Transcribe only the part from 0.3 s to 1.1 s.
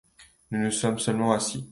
Nous nous sommes